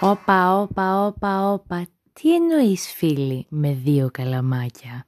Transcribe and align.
Όπα, 0.00 0.60
όπα, 0.60 1.06
όπα, 1.06 1.52
όπα. 1.52 1.86
Τι 2.12 2.34
εννοείς 2.34 2.92
φίλοι 2.92 3.46
με 3.48 3.72
δύο 3.72 4.08
καλαμάκια; 4.12 5.06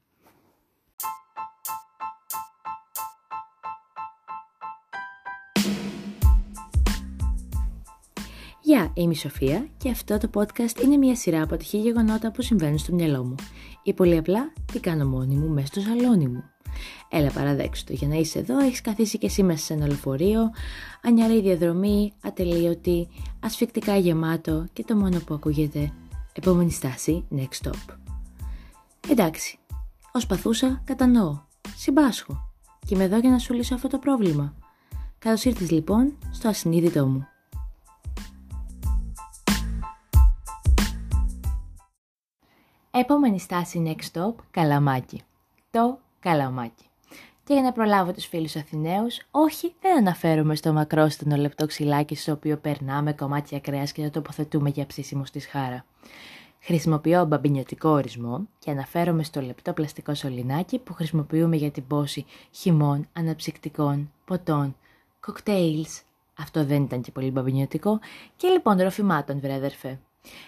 Γεια, 8.63 8.91
είμαι 8.95 9.13
η 9.13 9.17
Σοφία 9.17 9.69
και 9.77 9.91
αυτό 9.91 10.19
το 10.19 10.31
podcast 10.35 10.83
είναι 10.83 10.97
μια 10.97 11.17
σειρά 11.17 11.43
από 11.43 11.57
τυχή 11.57 11.79
γεγονότα 11.79 12.31
που 12.31 12.43
συμβαίνουν 12.43 12.79
στο 12.79 12.95
μυαλό 12.95 13.25
μου. 13.25 13.35
Ή 13.83 13.93
πολύ 13.95 14.17
απλά, 14.17 14.53
τι 14.73 14.81
κάνω 14.81 15.07
μόνη 15.07 15.35
μου 15.35 15.49
μέσα 15.49 15.67
στο 15.67 15.81
σαλόνι 15.81 16.27
μου. 16.27 16.45
Έλα 17.11 17.31
παραδέξου 17.31 17.85
το, 17.85 17.93
για 17.93 18.09
να 18.09 18.15
είσαι 18.15 18.39
εδώ 18.39 18.59
έχεις 18.59 18.81
καθίσει 18.81 19.19
και 19.19 19.27
εσύ 19.27 19.43
μέσα 19.43 19.65
σε 19.65 19.73
ένα 19.73 19.87
λεωφορείο, 19.87 20.51
ανιαρή 21.03 21.41
διαδρομή, 21.41 22.13
ατελείωτη, 22.23 23.09
ασφικτικά 23.41 23.97
γεμάτο 23.97 24.67
και 24.73 24.85
το 24.85 24.97
μόνο 24.97 25.19
που 25.19 25.35
ακούγεται, 25.35 25.93
επόμενη 26.33 26.71
στάση, 26.71 27.25
next 27.37 27.67
stop. 27.67 27.95
Εντάξει, 29.09 29.59
ως 30.13 30.27
παθούσα 30.27 30.83
κατανοώ, 30.85 31.39
συμπάσχω 31.77 32.51
και 32.87 32.95
είμαι 32.95 33.05
εδώ 33.05 33.19
για 33.19 33.31
να 33.31 33.39
σου 33.39 33.53
λύσω 33.55 33.75
αυτό 33.75 33.89
το 33.89 33.99
πρόβλημα. 33.99 34.55
Καλώς 35.19 35.45
ήρθες 35.45 35.71
λοιπόν 35.71 36.13
στο 36.31 36.49
ασυνείδητό 36.49 37.07
μου. 37.07 37.27
Επόμενη 42.91 43.41
στάση 43.41 43.83
next 43.87 44.13
stop, 44.13 44.35
καλαμάκι. 44.51 45.23
Το 45.71 45.99
καλαμάκι. 46.21 46.88
Και 47.49 47.55
για 47.55 47.63
να 47.63 47.73
προλάβω 47.73 48.13
τους 48.13 48.27
φίλους 48.27 48.57
Αθηναίους, 48.57 49.21
όχι 49.31 49.75
δεν 49.81 49.97
αναφέρομαι 49.97 50.55
στο 50.55 50.73
μακρόστενο 50.73 51.37
λεπτό 51.37 51.67
ξυλάκι 51.67 52.15
στο 52.15 52.33
οποίο 52.33 52.57
περνάμε 52.57 53.13
κομμάτια 53.13 53.61
κρέας 53.61 53.93
και 53.93 54.03
το 54.03 54.11
τοποθετούμε 54.11 54.69
για 54.69 54.87
ψήσιμο 54.87 55.25
στη 55.25 55.41
σχάρα. 55.41 55.85
Χρησιμοποιώ 56.61 57.25
μπαμπινιωτικό 57.25 57.89
ορισμό 57.89 58.49
και 58.59 58.71
αναφέρομαι 58.71 59.23
στο 59.23 59.41
λεπτό 59.41 59.73
πλαστικό 59.73 60.15
σωληνάκι 60.15 60.79
που 60.79 60.95
χρησιμοποιούμε 60.95 61.57
για 61.57 61.71
την 61.71 61.87
πόση 61.87 62.25
χυμών, 62.51 63.09
αναψυκτικών, 63.13 64.13
ποτών, 64.25 64.77
κοκτέιλς, 65.21 66.03
αυτό 66.39 66.65
δεν 66.65 66.83
ήταν 66.83 67.01
και 67.01 67.11
πολύ 67.11 67.31
μπαμπινιωτικό, 67.31 67.99
και 68.37 68.49
λοιπόν 68.49 68.81
ροφημάτων 68.81 69.41
βρέδερφε. 69.41 69.99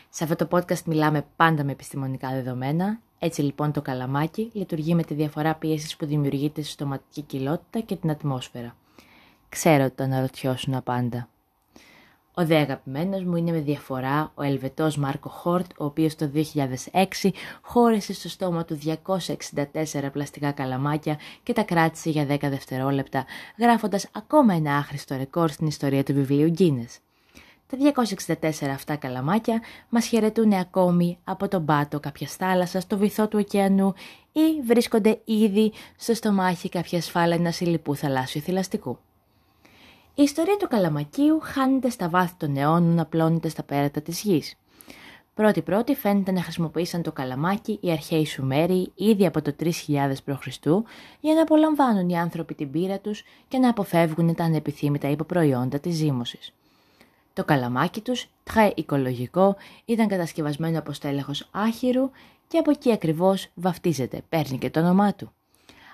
Σε 0.09 0.25
αυτό 0.25 0.37
το 0.47 0.57
podcast 0.57 0.83
μιλάμε 0.83 1.27
πάντα 1.37 1.65
με 1.65 1.73
επιστημονικά 1.73 2.31
δεδομένα, 2.31 3.01
έτσι 3.23 3.43
λοιπόν 3.43 3.73
το 3.73 3.83
καλαμάκι 3.83 4.51
λειτουργεί 4.53 4.95
με 4.95 5.03
τη 5.03 5.15
διαφορά 5.15 5.55
πίεσης 5.55 5.97
που 5.97 6.07
δημιουργείται 6.07 6.63
στη 6.63 6.71
στοματική 6.71 7.23
κοιλότητα 7.23 7.81
και 7.81 7.97
την 7.97 8.11
ατμόσφαιρα. 8.11 8.77
Ξέρω 9.49 9.85
ότι 9.85 9.95
το 9.95 10.03
αναρωτιώσουν 10.03 10.83
πάντα. 10.83 11.29
Ο 12.35 12.47
δε 12.47 12.57
αγαπημένος 12.57 13.25
μου 13.25 13.37
είναι 13.37 13.51
με 13.51 13.61
διαφορά 13.61 14.33
ο 14.35 14.43
Ελβετός 14.43 14.97
Μάρκο 14.97 15.29
Χόρτ, 15.29 15.71
ο 15.79 15.85
οποίος 15.85 16.15
το 16.15 16.31
2006 16.35 17.31
χώρισε 17.63 18.13
στο 18.13 18.29
στόμα 18.29 18.65
του 18.65 18.79
264 19.07 20.09
πλαστικά 20.13 20.53
καλαμάκια 20.53 21.19
και 21.43 21.53
τα 21.53 21.63
κράτησε 21.63 22.11
για 22.11 22.27
10 22.29 22.39
δευτερόλεπτα, 22.41 23.25
γράφοντας 23.59 24.09
ακόμα 24.13 24.55
ένα 24.55 24.77
άχρηστο 24.77 25.17
ρεκόρ 25.17 25.51
στην 25.51 25.67
ιστορία 25.67 26.03
του 26.03 26.15
βιβλίου 26.15 26.55
Guinness. 26.59 27.10
Τα 27.71 28.05
264 28.41 28.67
αυτά 28.67 28.97
καλαμάκια 28.97 29.63
μας 29.89 30.07
χαιρετούν 30.07 30.53
ακόμη 30.53 31.19
από 31.25 31.49
τον 31.49 31.65
πάτο 31.65 32.01
κάποιας 32.01 32.37
θάλασσας 32.37 32.83
στο 32.83 32.99
βυθό 32.99 33.29
του 33.29 33.39
ωκεανού 33.41 33.95
ή 34.33 34.61
βρίσκονται 34.67 35.21
ήδη 35.25 35.73
στο 35.97 36.15
στομάχι 36.15 36.69
κάποιας 36.69 37.05
σφάλαινα 37.05 37.51
συλληπού 37.51 37.97
θαλάσσιου 37.97 38.41
θηλαστικού. 38.41 38.99
Η 40.15 40.23
ιστορία 40.23 40.57
του 40.57 40.69
καλαμακίου 40.69 41.41
χάνεται 41.43 41.91
στα 41.91 42.09
βάθη 42.09 42.35
των 42.37 42.57
αιώνων, 42.57 42.99
απλώνεται 42.99 43.49
στα 43.49 43.63
πέρατα 43.63 44.01
της 44.01 44.23
γης. 44.23 44.55
Πρώτη-πρώτη 45.35 45.95
φαίνεται 45.95 46.33
να 46.33 46.43
χρησιμοποίησαν 46.43 47.03
το 47.03 47.13
καλαμάκι 47.13 47.79
οι 47.83 47.91
αρχαίοι 47.91 48.27
Σουμέριοι 48.27 48.93
ήδη 48.95 49.27
από 49.27 49.43
το 49.43 49.55
3000 49.61 49.71
π.Χ. 50.25 50.47
για 51.21 51.35
να 51.35 51.43
απολαμβάνουν 51.43 52.09
οι 52.09 52.19
άνθρωποι 52.19 52.55
την 52.55 52.71
πείρα 52.71 52.99
τους 52.99 53.25
και 53.49 53.59
να 53.59 53.69
αποφεύγουν 53.69 54.35
τα 54.35 54.45
ανεπιθύμητα 54.45 55.11
υποπροϊόντα 55.11 55.81
της 55.81 55.95
ζύμωσης. 55.95 56.53
Το 57.41 57.47
καλαμάκι 57.47 58.01
τους, 58.01 58.27
τρέ 58.43 58.73
οικολογικό, 58.75 59.57
ήταν 59.85 60.09
κατασκευασμένο 60.09 60.79
από 60.79 60.93
στέλεχος 60.93 61.49
άχυρου 61.51 62.11
και 62.49 62.59
από 62.59 62.71
εκεί 62.71 62.93
ακριβώς 62.93 63.49
βαφτίζεται, 63.55 64.23
παίρνει 64.29 64.59
και 64.59 64.71
το 64.71 64.81
όνομά 64.81 65.15
του. 65.15 65.33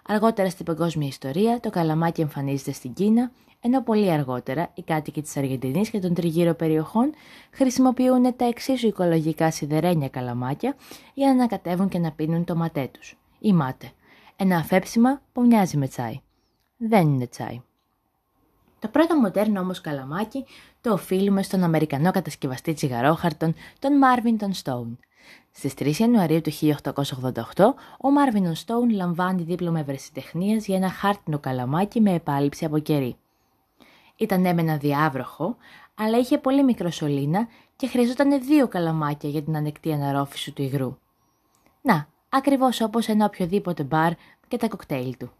Αργότερα 0.06 0.50
στην 0.50 0.64
παγκόσμια 0.64 1.06
ιστορία 1.06 1.60
το 1.60 1.70
καλαμάκι 1.70 2.20
εμφανίζεται 2.20 2.72
στην 2.72 2.92
Κίνα, 2.92 3.30
ενώ 3.60 3.82
πολύ 3.82 4.10
αργότερα 4.10 4.70
οι 4.74 4.82
κάτοικοι 4.82 5.22
της 5.22 5.36
Αργεντινής 5.36 5.90
και 5.90 5.98
των 5.98 6.14
τριγύρω 6.14 6.54
περιοχών 6.54 7.12
χρησιμοποιούν 7.50 8.36
τα 8.36 8.44
εξίσου 8.44 8.86
οικολογικά 8.86 9.50
σιδερένια 9.50 10.08
καλαμάκια 10.08 10.76
για 11.14 11.26
να 11.26 11.32
ανακατεύουν 11.32 11.88
και 11.88 11.98
να 11.98 12.12
πίνουν 12.12 12.44
το 12.44 12.56
ματέ 12.56 12.88
τους, 12.92 13.16
ή 13.38 13.52
μάτε. 13.52 13.90
Ένα 14.36 14.56
αφέψιμα 14.56 15.20
που 15.32 15.42
μοιάζει 15.46 15.76
με 15.76 15.88
τσάι. 15.88 16.20
Δεν 16.76 17.08
είναι 17.08 17.26
τσάι. 17.26 17.60
Το 18.78 18.88
πρώτο 18.88 19.16
μοντέρνο 19.16 19.60
όμως 19.60 19.80
καλαμάκι 19.80 20.44
το 20.86 20.92
οφείλουμε 20.92 21.42
στον 21.42 21.62
Αμερικανό 21.62 22.10
κατασκευαστή 22.10 22.74
τσιγαρόχαρτων, 22.74 23.54
τον 23.78 23.92
Marvin 24.02 24.44
Stone. 24.62 24.96
Στις 25.50 25.74
3 25.78 25.98
Ιανουαρίου 25.98 26.40
του 26.40 26.52
1888, 26.52 27.64
ο 27.98 28.08
Marvin 28.16 28.46
Stone 28.46 28.90
λαμβάνει 28.90 29.42
δίπλωμα 29.42 29.80
ευρεσιτεχνίας 29.80 30.66
για 30.66 30.76
ένα 30.76 30.90
χάρτινο 30.90 31.38
καλαμάκι 31.38 32.00
με 32.00 32.12
επάλυψη 32.12 32.64
από 32.64 32.78
κερί. 32.78 33.16
Ήταν 34.16 34.44
έμενα 34.44 34.76
διάβροχο, 34.76 35.56
αλλά 35.94 36.18
είχε 36.18 36.38
πολύ 36.38 36.64
μικρό 36.64 36.90
σωλήνα 36.90 37.48
και 37.76 37.86
χρειαζόταν 37.86 38.42
δύο 38.42 38.68
καλαμάκια 38.68 39.30
για 39.30 39.42
την 39.42 39.56
ανεκτή 39.56 39.92
αναρρόφηση 39.92 40.50
του 40.50 40.62
υγρού. 40.62 40.98
Να, 41.82 42.08
ακριβώς 42.28 42.80
όπως 42.80 43.08
ένα 43.08 43.24
οποιοδήποτε 43.24 43.82
μπαρ 43.82 44.12
και 44.48 44.56
τα 44.56 44.68
κοκτέιλ 44.68 45.16
του. 45.16 45.32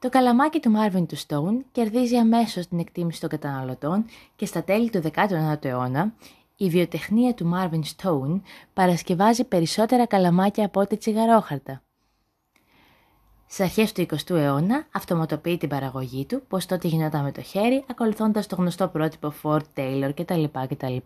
Το 0.00 0.08
καλαμάκι 0.08 0.60
του 0.60 0.72
Marvin 0.76 1.04
του 1.08 1.16
Stone 1.18 1.64
κερδίζει 1.72 2.16
αμέσως 2.16 2.68
την 2.68 2.78
εκτίμηση 2.78 3.20
των 3.20 3.28
καταναλωτών 3.28 4.04
και 4.36 4.46
στα 4.46 4.62
τέλη 4.62 4.90
του 4.90 5.02
19ου 5.14 5.64
αιώνα 5.64 6.12
η 6.56 6.68
βιοτεχνία 6.68 7.34
του 7.34 7.50
Marvin 7.54 7.80
Stone 7.96 8.40
παρασκευάζει 8.74 9.44
περισσότερα 9.44 10.06
καλαμάκια 10.06 10.64
από 10.64 10.80
ό,τι 10.80 10.96
τσιγαρόχαρτα. 10.96 11.82
Στι 13.46 13.62
αρχές 13.62 13.92
του 13.92 14.06
20ου 14.10 14.34
αιώνα 14.36 14.86
αυτοματοποιεί 14.92 15.56
την 15.56 15.68
παραγωγή 15.68 16.24
του, 16.24 16.42
πως 16.48 16.66
τότε 16.66 16.88
γινόταν 16.88 17.22
με 17.22 17.32
το 17.32 17.42
χέρι, 17.42 17.84
ακολουθώντας 17.90 18.46
το 18.46 18.56
γνωστό 18.56 18.88
πρότυπο 18.88 19.34
Ford, 19.42 19.62
Taylor 19.74 20.10
κτλ. 20.14 20.44
κτλ. 20.68 20.96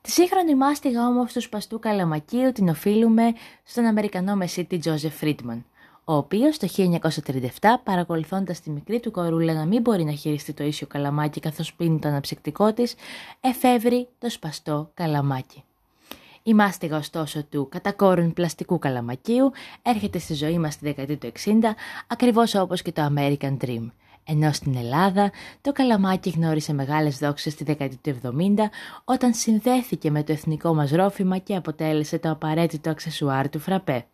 Τη 0.00 0.10
σύγχρονη 0.10 0.54
μάστιγα 0.54 1.06
όμως 1.06 1.32
του 1.32 1.40
σπαστού 1.40 1.78
καλαμακίου 1.78 2.52
την 2.52 2.68
οφείλουμε 2.68 3.34
στον 3.64 3.84
Αμερικανό 3.84 4.36
μεσίτη 4.36 4.80
Joseph 4.84 5.24
Friedman, 5.24 5.62
ο 6.08 6.14
οποίος 6.14 6.58
το 6.58 6.68
1937, 6.76 7.40
παρακολουθώντας 7.84 8.60
τη 8.60 8.70
μικρή 8.70 9.00
του 9.00 9.10
κορούλα 9.10 9.52
να 9.54 9.64
μην 9.64 9.80
μπορεί 9.80 10.04
να 10.04 10.12
χειριστεί 10.12 10.52
το 10.52 10.64
ίσιο 10.64 10.86
καλαμάκι 10.86 11.40
καθώς 11.40 11.74
πίνει 11.74 11.98
το 11.98 12.08
αναψυκτικό 12.08 12.72
της, 12.72 12.94
εφεύρει 13.40 14.08
το 14.18 14.30
σπαστό 14.30 14.90
καλαμάκι. 14.94 15.64
Η 16.42 16.54
μάστιγα 16.54 16.96
ωστόσο 16.96 17.44
του 17.44 17.68
κατακόρουν 17.70 18.32
πλαστικού 18.32 18.78
καλαμακίου 18.78 19.52
έρχεται 19.82 20.18
στη 20.18 20.34
ζωή 20.34 20.58
μας 20.58 20.72
στη 20.72 20.84
δεκαετία 20.84 21.18
του 21.18 21.32
60, 21.44 21.50
ακριβώς 22.06 22.54
όπως 22.54 22.82
και 22.82 22.92
το 22.92 23.12
American 23.16 23.56
Dream. 23.64 23.90
Ενώ 24.24 24.52
στην 24.52 24.76
Ελλάδα 24.76 25.30
το 25.60 25.72
καλαμάκι 25.72 26.30
γνώρισε 26.30 26.72
μεγάλες 26.72 27.18
δόξες 27.18 27.52
στη 27.52 27.64
δεκαετία 27.64 27.98
του 28.02 28.36
70 28.36 28.54
όταν 29.04 29.34
συνδέθηκε 29.34 30.10
με 30.10 30.22
το 30.22 30.32
εθνικό 30.32 30.74
μας 30.74 30.90
ρόφημα 30.90 31.38
και 31.38 31.56
αποτέλεσε 31.56 32.18
το 32.18 32.30
απαραίτητο 32.30 32.90
αξεσουάρ 32.90 33.48
του 33.48 33.58
φραπέ. 33.58 34.06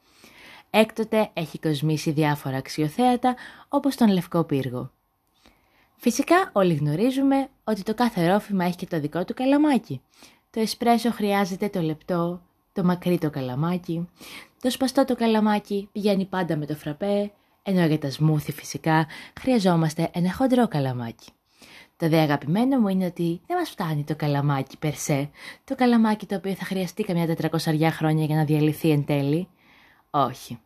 Έκτοτε 0.74 1.30
έχει 1.32 1.58
κοσμήσει 1.58 2.10
διάφορα 2.10 2.56
αξιοθέατα 2.56 3.34
όπως 3.68 3.96
τον 3.96 4.08
Λευκό 4.08 4.44
Πύργο. 4.44 4.90
Φυσικά 5.96 6.50
όλοι 6.52 6.74
γνωρίζουμε 6.74 7.48
ότι 7.64 7.82
το 7.82 7.94
κάθε 7.94 8.32
ρόφημα 8.32 8.64
έχει 8.64 8.76
και 8.76 8.86
το 8.86 9.00
δικό 9.00 9.24
του 9.24 9.34
καλαμάκι. 9.34 10.00
Το 10.50 10.60
εσπρέσο 10.60 11.10
χρειάζεται 11.10 11.68
το 11.68 11.80
λεπτό, 11.80 12.42
το 12.72 12.84
μακρύ 12.84 13.18
το 13.18 13.30
καλαμάκι, 13.30 14.08
το 14.60 14.70
σπαστό 14.70 15.04
το 15.04 15.16
καλαμάκι 15.16 15.88
πηγαίνει 15.92 16.24
πάντα 16.24 16.56
με 16.56 16.66
το 16.66 16.74
φραπέ, 16.74 17.32
ενώ 17.62 17.86
για 17.86 17.98
τα 17.98 18.10
σμούθι 18.10 18.52
φυσικά 18.52 19.06
χρειαζόμαστε 19.40 20.10
ένα 20.12 20.32
χοντρό 20.32 20.68
καλαμάκι. 20.68 21.30
Το 21.96 22.08
δε 22.08 22.20
αγαπημένο 22.20 22.78
μου 22.78 22.88
είναι 22.88 23.06
ότι 23.06 23.40
δεν 23.46 23.56
μας 23.56 23.70
φτάνει 23.70 24.04
το 24.04 24.16
καλαμάκι 24.16 24.78
περσέ, 24.78 25.30
το 25.64 25.74
καλαμάκι 25.74 26.26
το 26.26 26.34
οποίο 26.34 26.54
θα 26.54 26.64
χρειαστεί 26.64 27.02
καμιά 27.02 27.26
τετρακοσαριά 27.26 27.90
χρόνια 27.90 28.24
για 28.24 28.36
να 28.36 28.44
διαλυθεί 28.44 28.90
εν 28.90 29.04
τέλει. 29.04 29.48
Όχι. 30.14 30.60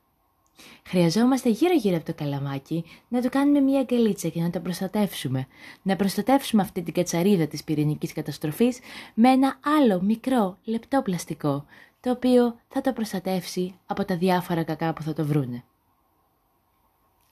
Χρειαζόμαστε 0.86 1.48
γύρω-γύρω 1.48 1.96
από 1.96 2.04
το 2.04 2.14
καλαμάκι 2.14 2.84
να 3.08 3.22
του 3.22 3.28
κάνουμε 3.28 3.60
μια 3.60 3.80
αγκαλίτσα 3.80 4.28
και 4.28 4.40
να 4.40 4.50
το 4.50 4.60
προστατεύσουμε. 4.60 5.46
Να 5.82 5.96
προστατεύσουμε 5.96 6.62
αυτή 6.62 6.82
την 6.82 6.94
κατσαρίδα 6.94 7.46
της 7.46 7.64
πυρηνικής 7.64 8.12
καταστροφής 8.12 8.78
με 9.14 9.30
ένα 9.30 9.58
άλλο 9.78 10.02
μικρό 10.02 10.58
λεπτό 10.64 11.02
πλαστικό, 11.02 11.64
το 12.00 12.10
οποίο 12.10 12.56
θα 12.68 12.80
το 12.80 12.92
προστατεύσει 12.92 13.74
από 13.86 14.04
τα 14.04 14.16
διάφορα 14.16 14.62
κακά 14.62 14.92
που 14.92 15.02
θα 15.02 15.12
το 15.12 15.24
βρούνε. 15.24 15.64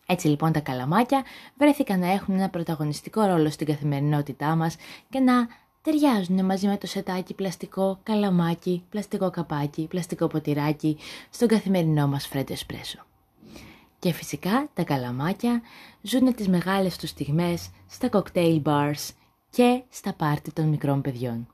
Έτσι 0.06 0.28
λοιπόν 0.28 0.52
τα 0.52 0.61
καλαμάκια 0.61 1.25
βρέθηκαν 1.58 1.99
να 1.99 2.12
έχουν 2.12 2.34
ένα 2.34 2.49
πρωταγωνιστικό 2.49 3.22
ρόλο 3.22 3.50
στην 3.50 3.66
καθημερινότητά 3.66 4.56
μας 4.56 4.76
και 5.11 5.20
να 5.20 5.46
ταιριάζουν 5.85 6.45
μαζί 6.45 6.67
με 6.67 6.77
το 6.77 6.87
σετάκι 6.87 7.35
πλαστικό, 7.35 7.99
καλαμάκι, 8.03 8.85
πλαστικό 8.91 9.31
καπάκι, 9.31 9.87
πλαστικό 9.87 10.27
ποτηράκι 10.27 10.97
στον 11.31 11.49
καθημερινό 11.49 12.07
μας 12.07 12.27
φρέντο 12.27 12.53
εσπρέσο. 12.53 12.99
Και 13.99 14.13
φυσικά 14.13 14.69
τα 14.75 14.83
καλαμάκια 14.83 15.63
ζουν 16.03 16.35
τις 16.35 16.49
μεγάλες 16.49 16.97
τους 16.97 17.09
στιγμές 17.09 17.71
στα 17.89 18.09
cocktail 18.13 18.63
bars 18.63 19.11
και 19.51 19.83
στα 19.89 20.13
πάρτι 20.13 20.53
των 20.53 20.69
μικρών 20.69 21.01
παιδιών. 21.01 21.47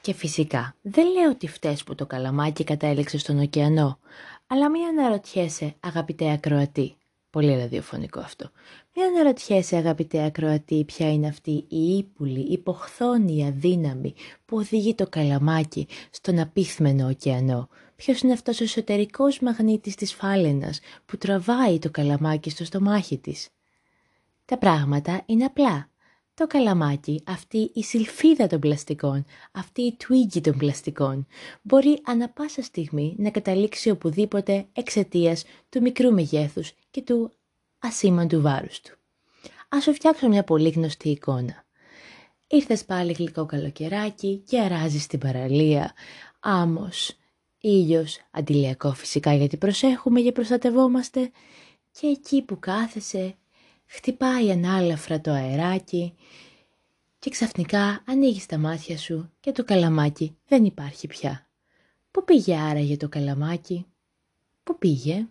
Και 0.00 0.12
φυσικά 0.12 0.74
δεν 0.82 1.12
λέω 1.12 1.30
ότι 1.30 1.48
φταίς 1.48 1.84
που 1.84 1.94
το 1.94 2.06
καλαμάκι 2.06 2.64
κατέληξε 2.64 3.18
στον 3.18 3.38
ωκεανό, 3.38 3.98
αλλά 4.46 4.70
μην 4.70 4.84
αναρωτιέσαι 4.84 5.74
αγαπητέ 5.80 6.30
ακροατή, 6.30 6.96
πολύ 7.30 7.56
ραδιοφωνικό 7.56 8.20
αυτό, 8.20 8.50
μην 8.94 9.04
αναρωτιέσαι 9.04 9.76
αγαπητέ 9.76 10.24
ακροατή 10.24 10.84
ποια 10.84 11.12
είναι 11.12 11.26
αυτή 11.26 11.64
η 11.68 11.96
ύπουλη, 11.96 12.40
υποχθόνη 12.40 13.46
αδύναμη 13.46 14.14
που 14.44 14.56
οδηγεί 14.56 14.94
το 14.94 15.06
καλαμάκι 15.08 15.86
στον 16.10 16.38
απίθμενο 16.38 17.08
ωκεανό. 17.08 17.68
Ποιος 17.96 18.20
είναι 18.20 18.32
αυτός 18.32 18.60
ο 18.60 18.64
εσωτερικός 18.64 19.40
μαγνήτης 19.40 19.94
της 19.94 20.14
φάλαινας 20.14 20.80
που 21.06 21.16
τραβάει 21.16 21.78
το 21.78 21.90
καλαμάκι 21.90 22.50
στο 22.50 22.64
στομάχι 22.64 23.18
της; 23.18 23.48
Τα 24.44 24.58
πράγματα 24.58 25.22
είναι 25.26 25.44
απλά 25.44 25.88
το 26.36 26.46
καλαμάκι, 26.46 27.22
αυτή 27.26 27.70
η 27.74 27.82
σιλφίδα 27.82 28.46
των 28.46 28.60
πλαστικών, 28.60 29.24
αυτή 29.52 29.82
η 29.82 29.96
τουίγκη 29.96 30.40
των 30.40 30.56
πλαστικών, 30.56 31.26
μπορεί 31.62 32.00
ανα 32.04 32.28
πάσα 32.28 32.62
στιγμή 32.62 33.14
να 33.18 33.30
καταλήξει 33.30 33.90
οπουδήποτε 33.90 34.66
εξαιτίας 34.72 35.44
του 35.68 35.82
μικρού 35.82 36.12
μεγέθους 36.12 36.72
και 36.90 37.02
του 37.02 37.32
ασήμαντου 37.78 38.40
βάρους 38.40 38.80
του. 38.80 38.96
Ας 39.68 39.82
σου 39.82 39.94
φτιάξω 39.94 40.28
μια 40.28 40.44
πολύ 40.44 40.68
γνωστή 40.68 41.08
εικόνα. 41.08 41.64
Ήρθες 42.46 42.84
πάλι 42.84 43.12
γλυκό 43.12 43.46
καλοκαιράκι 43.46 44.42
και 44.46 44.60
αράζεις 44.60 45.02
στην 45.02 45.18
παραλία. 45.18 45.92
Άμμος, 46.40 47.16
ήλιος, 47.58 48.18
αντιλιακό 48.30 48.92
φυσικά 48.92 49.34
γιατί 49.34 49.56
προσέχουμε 49.56 50.20
και 50.20 50.32
προστατευόμαστε. 50.32 51.30
Και 52.00 52.06
εκεί 52.06 52.42
που 52.42 52.58
κάθεσαι 52.58 53.36
χτυπάει 53.86 54.50
ανάλαφρα 54.50 55.20
το 55.20 55.30
αεράκι 55.30 56.14
και 57.18 57.30
ξαφνικά 57.30 58.02
ανοίγεις 58.06 58.46
τα 58.46 58.58
μάτια 58.58 58.98
σου 58.98 59.32
και 59.40 59.52
το 59.52 59.64
καλαμάκι 59.64 60.36
δεν 60.46 60.64
υπάρχει 60.64 61.06
πια. 61.06 61.48
Πού 62.10 62.24
πήγε 62.24 62.56
άραγε 62.56 62.96
το 62.96 63.08
καλαμάκι, 63.08 63.86
πού 64.62 64.78
πήγε; 64.78 65.28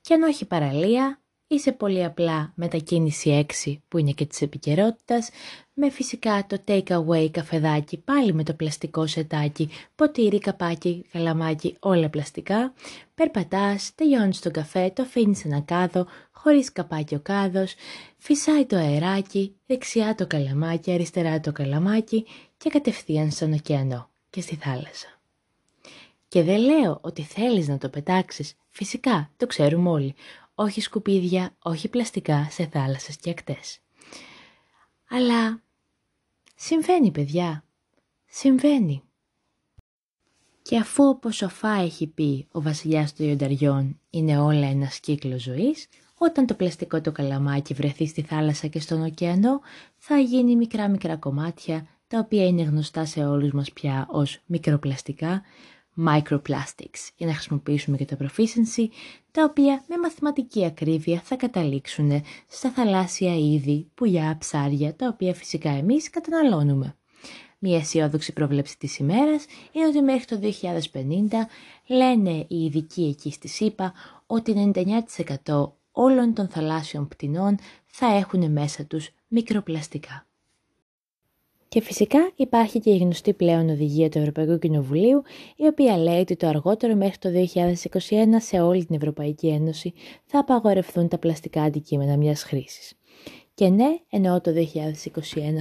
Και 0.00 0.14
αν 0.14 0.22
όχι 0.22 0.44
παραλία, 0.44 1.21
είσαι 1.54 1.72
πολύ 1.72 2.04
απλά 2.04 2.52
μετακίνηση 2.54 3.46
6 3.64 3.76
που 3.88 3.98
είναι 3.98 4.10
και 4.10 4.26
της 4.26 4.42
επικαιρότητας, 4.42 5.30
με 5.74 5.90
φυσικά 5.90 6.46
το 6.46 6.62
take 6.66 6.86
away 6.86 7.28
καφεδάκι 7.30 7.96
πάλι 7.98 8.32
με 8.34 8.42
το 8.42 8.54
πλαστικό 8.54 9.06
σετάκι, 9.06 9.68
ποτήρι, 9.94 10.38
καπάκι, 10.38 11.06
καλαμάκι, 11.12 11.76
όλα 11.80 12.08
πλαστικά. 12.08 12.72
Περπατάς, 13.14 13.94
τελειώνεις 13.94 14.40
τον 14.40 14.52
καφέ, 14.52 14.90
το 14.94 15.02
αφήνεις 15.02 15.44
ένα 15.44 15.60
κάδο, 15.60 16.06
χωρίς 16.30 16.72
καπάκι 16.72 17.14
ο 17.14 17.20
κάδος, 17.22 17.74
φυσάει 18.18 18.66
το 18.66 18.76
αεράκι, 18.76 19.54
δεξιά 19.66 20.14
το 20.14 20.26
καλαμάκι, 20.26 20.92
αριστερά 20.92 21.40
το 21.40 21.52
καλαμάκι 21.52 22.26
και 22.56 22.70
κατευθείαν 22.70 23.30
στον 23.30 23.52
ωκεανό 23.52 24.10
και 24.30 24.40
στη 24.40 24.56
θάλασσα. 24.56 25.06
Και 26.28 26.42
δεν 26.42 26.58
λέω 26.58 26.98
ότι 27.00 27.22
θέλεις 27.22 27.68
να 27.68 27.78
το 27.78 27.88
πετάξεις, 27.88 28.54
φυσικά, 28.68 29.30
το 29.36 29.46
ξέρουμε 29.46 29.90
όλοι, 29.90 30.14
όχι 30.54 30.80
σκουπίδια, 30.80 31.56
όχι 31.62 31.88
πλαστικά 31.88 32.48
σε 32.50 32.66
θάλασσες 32.66 33.16
και 33.16 33.30
ακτές. 33.30 33.78
Αλλά 35.08 35.62
συμβαίνει 36.54 37.10
παιδιά, 37.10 37.64
συμβαίνει. 38.26 39.02
Και 40.62 40.76
αφού 40.76 41.04
όπως 41.04 41.42
ο 41.42 41.48
Φά 41.48 41.72
έχει 41.72 42.06
πει 42.06 42.48
ο 42.52 42.62
βασιλιάς 42.62 43.14
των 43.14 43.28
Ιονταριών 43.28 44.00
είναι 44.10 44.38
όλα 44.38 44.66
ένας 44.66 45.00
κύκλος 45.00 45.42
ζωής, 45.42 45.88
όταν 46.18 46.46
το 46.46 46.54
πλαστικό 46.54 47.00
το 47.00 47.12
καλαμάκι 47.12 47.74
βρεθεί 47.74 48.06
στη 48.06 48.22
θάλασσα 48.22 48.66
και 48.66 48.80
στον 48.80 49.02
ωκεανό, 49.02 49.60
θα 49.96 50.18
γίνει 50.18 50.56
μικρά 50.56 50.88
μικρά 50.88 51.16
κομμάτια, 51.16 51.86
τα 52.06 52.18
οποία 52.18 52.46
είναι 52.46 52.62
γνωστά 52.62 53.04
σε 53.04 53.24
όλους 53.24 53.52
μας 53.52 53.72
πια 53.72 54.06
ως 54.10 54.40
μικροπλαστικά, 54.46 55.42
microplastics, 55.96 57.10
για 57.16 57.26
να 57.26 57.32
χρησιμοποιήσουμε 57.32 57.96
και 57.96 58.04
το 58.04 58.16
proficiency, 58.20 58.86
τα 59.30 59.44
οποία 59.44 59.84
με 59.88 59.98
μαθηματική 59.98 60.64
ακρίβεια 60.64 61.20
θα 61.24 61.36
καταλήξουν 61.36 62.22
στα 62.48 62.70
θαλάσσια 62.70 63.34
είδη, 63.34 63.90
πουλιά, 63.94 64.36
ψάρια, 64.38 64.94
τα 64.94 65.08
οποία 65.08 65.34
φυσικά 65.34 65.70
εμείς 65.70 66.10
καταναλώνουμε. 66.10 66.96
Μια 67.58 67.78
αισιόδοξη 67.78 68.32
πρόβλεψη 68.32 68.78
της 68.78 68.98
ημέρας 68.98 69.44
είναι 69.72 69.86
ότι 69.86 70.02
μέχρι 70.02 70.24
το 70.24 70.40
2050 70.62 71.36
λένε 71.86 72.46
οι 72.48 72.64
ειδικοί 72.64 73.02
εκεί 73.02 73.32
στη 73.32 73.48
ΣΥΠΑ 73.48 73.92
ότι 74.26 74.72
99% 75.46 75.72
όλων 75.92 76.34
των 76.34 76.48
θαλάσσιων 76.48 77.08
πτηνών 77.08 77.58
θα 77.86 78.06
έχουν 78.06 78.52
μέσα 78.52 78.84
τους 78.84 79.10
μικροπλαστικά. 79.28 80.26
Και 81.72 81.80
φυσικά 81.80 82.32
υπάρχει 82.36 82.78
και 82.78 82.90
η 82.90 82.96
γνωστή 82.96 83.32
πλέον 83.32 83.68
οδηγία 83.68 84.08
του 84.08 84.18
Ευρωπαϊκού 84.18 84.58
Κοινοβουλίου, 84.58 85.22
η 85.56 85.66
οποία 85.66 85.96
λέει 85.96 86.20
ότι 86.20 86.36
το 86.36 86.46
αργότερο 86.46 86.94
μέχρι 86.94 87.18
το 87.18 87.28
2021 88.08 88.24
σε 88.36 88.60
όλη 88.60 88.84
την 88.84 88.96
Ευρωπαϊκή 88.96 89.48
Ένωση 89.48 89.92
θα 90.24 90.38
απαγορευθούν 90.38 91.08
τα 91.08 91.18
πλαστικά 91.18 91.62
αντικείμενα 91.62 92.16
μιας 92.16 92.42
χρήσης. 92.42 92.92
Και 93.54 93.68
ναι, 93.68 93.86
εννοώ 94.10 94.40
το 94.40 94.52
2021 94.54 94.64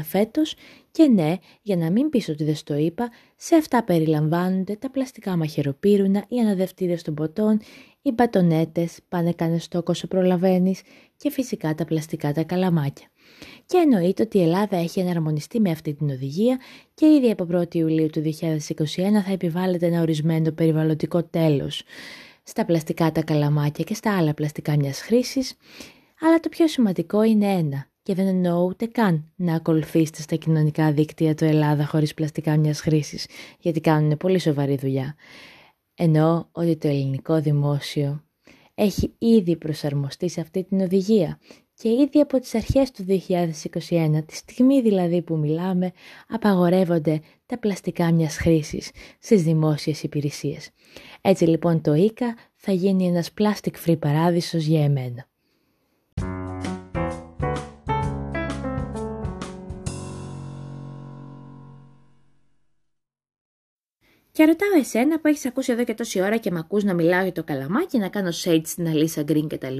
φέτος, 0.03 0.55
και 0.91 1.07
ναι, 1.07 1.35
για 1.61 1.77
να 1.77 1.91
μην 1.91 2.09
πεις 2.09 2.29
ότι 2.29 2.43
δεν 2.43 2.55
στο 2.55 2.75
είπα, 2.75 3.09
σε 3.35 3.55
αυτά 3.55 3.83
περιλαμβάνονται 3.83 4.75
τα 4.75 4.89
πλαστικά 4.89 5.37
μαχαιροπύρουνα, 5.37 6.25
οι 6.27 6.39
αναδευτήρες 6.39 7.01
των 7.01 7.13
ποτών, 7.13 7.59
οι 8.01 8.11
μπατονέτες, 8.11 8.99
πάνε 9.09 9.33
κάνε 9.33 9.57
στόκο 9.57 9.91
όσο 9.91 10.07
προλαβαίνεις 10.07 10.81
και 11.17 11.31
φυσικά 11.31 11.75
τα 11.75 11.85
πλαστικά 11.85 12.33
τα 12.33 12.43
καλαμάκια. 12.43 13.10
Και 13.65 13.77
εννοείται 13.77 14.23
ότι 14.23 14.37
η 14.37 14.41
Ελλάδα 14.41 14.77
έχει 14.77 14.99
εναρμονιστεί 14.99 15.59
με 15.59 15.71
αυτή 15.71 15.93
την 15.93 16.09
οδηγία 16.09 16.59
και 16.93 17.05
ήδη 17.05 17.31
από 17.31 17.47
1η 17.51 17.75
Ιουλίου 17.75 18.07
του 18.07 18.21
2021 18.21 18.27
θα 19.25 19.31
επιβάλλεται 19.31 19.85
ένα 19.85 20.01
ορισμένο 20.01 20.51
περιβαλλοντικό 20.51 21.23
τέλος 21.23 21.83
στα 22.43 22.65
πλαστικά 22.65 23.11
τα 23.11 23.23
καλαμάκια 23.23 23.83
και 23.83 23.93
στα 23.93 24.17
άλλα 24.17 24.33
πλαστικά 24.33 24.75
μιας 24.75 25.01
χρήσης, 25.01 25.57
αλλά 26.19 26.39
το 26.39 26.49
πιο 26.49 26.67
σημαντικό 26.67 27.23
είναι 27.23 27.47
ένα, 27.47 27.87
και 28.03 28.13
δεν 28.13 28.27
εννοώ 28.27 28.63
ούτε 28.63 28.85
καν 28.85 29.31
να 29.35 29.55
ακολουθήσετε 29.55 30.21
στα 30.21 30.35
κοινωνικά 30.35 30.91
δίκτυα 30.91 31.35
του 31.35 31.45
Ελλάδα 31.45 31.85
χωρίς 31.85 32.13
πλαστικά 32.13 32.57
μιας 32.57 32.79
χρήσης, 32.79 33.27
γιατί 33.59 33.81
κάνουν 33.81 34.17
πολύ 34.17 34.39
σοβαρή 34.39 34.75
δουλειά. 34.75 35.15
Εννοώ 35.95 36.45
ότι 36.51 36.77
το 36.77 36.87
ελληνικό 36.87 37.41
δημόσιο 37.41 38.23
έχει 38.75 39.13
ήδη 39.17 39.55
προσαρμοστεί 39.55 40.29
σε 40.29 40.41
αυτή 40.41 40.63
την 40.63 40.81
οδηγία 40.81 41.39
και 41.81 41.89
ήδη 41.89 42.19
από 42.19 42.39
τις 42.39 42.55
αρχές 42.55 42.91
του 42.91 43.05
2021, 43.07 44.23
τη 44.25 44.35
στιγμή 44.35 44.81
δηλαδή 44.81 45.21
που 45.21 45.37
μιλάμε, 45.37 45.91
απαγορεύονται 46.27 47.21
τα 47.45 47.57
πλαστικά 47.57 48.11
μιας 48.11 48.37
χρήσης 48.37 48.91
στις 49.19 49.43
δημόσιες 49.43 50.03
υπηρεσίες. 50.03 50.69
Έτσι 51.21 51.45
λοιπόν 51.45 51.81
το 51.81 51.93
ΙΚΑ 51.93 52.35
θα 52.55 52.71
γίνει 52.71 53.07
ένας 53.07 53.33
plastic 53.39 53.85
free 53.85 53.99
παράδεισος 53.99 54.65
για 54.65 54.83
εμένα. 54.83 55.27
Και 64.31 64.45
ρωτάω 64.45 64.79
εσένα 64.79 65.19
που 65.19 65.27
έχεις 65.27 65.45
ακούσει 65.45 65.71
εδώ 65.71 65.83
και 65.83 65.93
τόση 65.93 66.21
ώρα 66.21 66.37
και 66.37 66.51
με 66.51 66.59
ακούς 66.59 66.83
να 66.83 66.93
μιλάω 66.93 67.23
για 67.23 67.31
το 67.31 67.43
καλαμάκι, 67.43 67.97
να 67.97 68.09
κάνω 68.09 68.29
shade 68.43 68.61
στην 68.65 68.87
Αλίσσα 68.87 69.23
Γκριν 69.23 69.47
κτλ. 69.47 69.77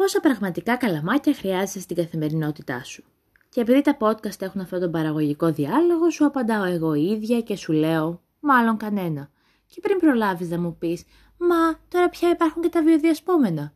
Πόσα 0.00 0.20
πραγματικά 0.20 0.76
καλαμάκια 0.76 1.34
χρειάζεσαι 1.34 1.80
στην 1.80 1.96
καθημερινότητά 1.96 2.84
σου. 2.84 3.04
Και 3.48 3.60
επειδή 3.60 3.80
τα 3.80 3.96
podcast 4.00 4.42
έχουν 4.42 4.60
αυτόν 4.60 4.80
τον 4.80 4.90
παραγωγικό 4.90 5.52
διάλογο, 5.52 6.10
σου 6.10 6.26
απαντάω 6.26 6.64
εγώ 6.64 6.94
ίδια 6.94 7.40
και 7.40 7.56
σου 7.56 7.72
λέω, 7.72 8.22
μάλλον 8.40 8.76
κανένα. 8.76 9.30
Και 9.66 9.80
πριν 9.80 9.98
προλάβεις 9.98 10.50
να 10.50 10.60
μου 10.60 10.76
πεις, 10.78 11.04
Μα 11.36 11.78
τώρα 11.88 12.08
πια 12.08 12.30
υπάρχουν 12.30 12.62
και 12.62 12.68
τα 12.68 12.82
βιοδιασπόμενα. 12.82 13.74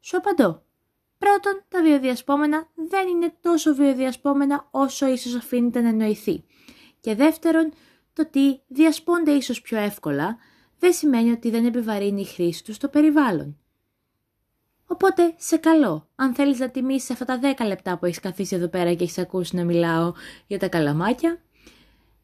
Σου 0.00 0.16
απαντώ. 0.16 0.62
Πρώτον, 1.18 1.62
τα 1.68 1.82
βιοδιασπόμενα 1.82 2.68
δεν 2.74 3.08
είναι 3.08 3.34
τόσο 3.40 3.74
βιοδιασπόμενα 3.74 4.68
όσο 4.70 5.06
ίσως 5.06 5.34
αφήνεται 5.34 5.80
να 5.80 5.88
εννοηθεί. 5.88 6.44
Και 7.00 7.14
δεύτερον, 7.14 7.72
το 8.12 8.22
ότι 8.22 8.60
διασπώνται 8.66 9.30
ίσως 9.30 9.60
πιο 9.60 9.78
εύκολα 9.78 10.36
δεν 10.78 10.92
σημαίνει 10.92 11.30
ότι 11.30 11.50
δεν 11.50 11.64
επιβαρύνει 11.64 12.20
η 12.20 12.24
χρήση 12.24 12.64
τους 12.64 12.74
στο 12.74 12.88
περιβάλλον. 12.88 13.56
Οπότε, 14.86 15.34
σε 15.36 15.56
καλό, 15.56 16.08
αν 16.14 16.34
θέλεις 16.34 16.58
να 16.58 16.68
τιμήσεις 16.68 17.10
αυτά 17.10 17.24
τα 17.24 17.38
10 17.58 17.66
λεπτά 17.66 17.98
που 17.98 18.06
έχεις 18.06 18.20
καθίσει 18.20 18.56
εδώ 18.56 18.68
πέρα 18.68 18.94
και 18.94 19.04
έχεις 19.04 19.18
ακούσει 19.18 19.56
να 19.56 19.64
μιλάω 19.64 20.12
για 20.46 20.58
τα 20.58 20.68
καλαμάκια, 20.68 21.38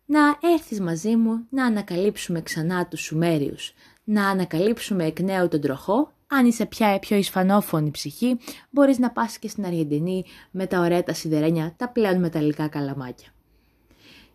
να 0.04 0.20
έρθεις 0.52 0.80
μαζί 0.80 1.16
μου 1.16 1.46
να 1.50 1.64
ανακαλύψουμε 1.64 2.42
ξανά 2.42 2.86
τους 2.86 3.00
Σουμέριους, 3.00 3.74
να 4.04 4.28
ανακαλύψουμε 4.28 5.04
εκ 5.04 5.20
νέου 5.20 5.48
τον 5.48 5.60
τροχό. 5.60 6.12
Αν 6.26 6.46
είσαι 6.46 6.66
πια 6.66 6.98
πιο 6.98 7.16
ισφανόφωνη 7.16 7.90
ψυχή, 7.90 8.38
μπορείς 8.70 8.98
να 8.98 9.10
πας 9.10 9.38
και 9.38 9.48
στην 9.48 9.64
Αργεντινή 9.64 10.24
με 10.50 10.66
τα 10.66 10.80
ωραία 10.80 11.02
τα 11.02 11.12
σιδερένια, 11.12 11.74
τα 11.76 11.88
πλέον 11.88 12.18
μεταλλικά 12.18 12.68
καλαμάκια. 12.68 13.28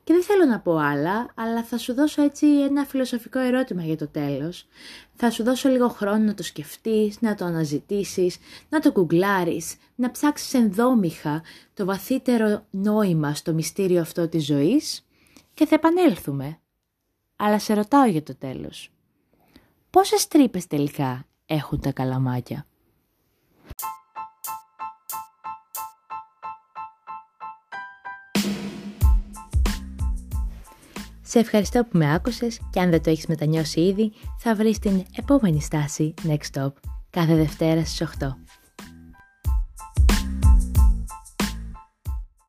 Και 0.04 0.14
δεν 0.14 0.24
θέλω 0.24 0.46
να 0.46 0.60
πω 0.60 0.78
άλλα, 0.78 1.32
αλλά 1.36 1.64
θα 1.64 1.78
σου 1.78 1.94
δώσω 1.94 2.22
έτσι 2.22 2.48
ένα 2.62 2.86
φιλοσοφικό 2.86 3.40
ερώτημα 3.40 3.84
για 3.84 3.98
το 3.98 4.08
τέλος. 4.08 4.68
Θα 5.16 5.30
σου 5.30 5.44
δώσω 5.44 5.70
λίγο 5.70 5.88
χρόνο 5.88 6.24
να 6.24 6.34
το 6.34 6.44
σκεφτείς, 6.44 7.22
να 7.22 7.36
το 7.36 7.46
αναζητήσεις, 7.46 8.38
να 8.70 8.80
το 8.80 8.92
κουγκλάρεις, 8.92 9.76
να 9.96 10.12
ψάξεις 10.12 10.54
ενδόμηχα 10.54 11.44
το 11.74 11.86
βαθύτερο 11.86 12.66
νόημα 12.70 13.34
στο 13.34 13.54
μυστήριο 13.54 14.02
αυτό 14.02 14.28
της 14.28 14.46
ζωής 14.46 15.06
και 15.54 15.66
θα 15.66 15.76
επανέλθουμε. 15.76 16.60
Αλλά 17.36 17.60
σε 17.60 17.74
ρωτάω 17.74 18.06
για 18.06 18.24
το 18.24 18.36
τέλος. 18.36 18.92
Πόσες 19.90 20.28
τρύπες 20.28 20.68
τελικά 20.68 21.26
έχουν 21.46 21.80
τα 21.80 21.92
καλαμάκια; 21.92 22.66
Σε 31.34 31.40
ευχαριστώ 31.40 31.84
που 31.84 31.98
με 31.98 32.14
άκουσες 32.14 32.60
και 32.70 32.80
αν 32.80 32.90
δεν 32.90 33.02
το 33.02 33.10
έχεις 33.10 33.28
μετανιώσει 33.28 33.82
ήδη, 33.82 34.12
θα 34.38 34.56
βρεις 34.56 34.80
την 34.80 35.04
επόμενη 35.18 35.62
στάση 35.62 36.14
Next 36.28 36.52
Stop 36.54 36.72
κάθε 37.10 37.36
Δευτέρα 37.36 37.86
στις 37.86 38.08
8. 38.20 38.28